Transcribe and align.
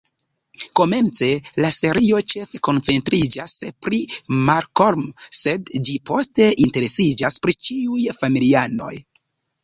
Komence, 0.77 1.27
la 1.63 1.69
serio 1.73 2.21
ĉefe 2.31 2.61
koncentriĝas 2.67 3.57
pri 3.87 3.99
Malcolm, 4.47 5.03
sed 5.41 5.69
ĝi 5.89 5.97
poste 6.11 6.47
interesiĝas 6.69 7.37
pri 7.45 7.55
ĉiuj 7.69 8.07
familianoj. 8.23 8.91